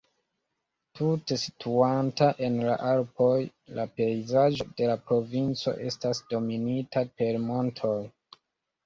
[0.99, 3.27] Tute situanta en la Alpoj,
[3.81, 7.95] la pejzaĝo de la provinco estas dominita per montoj.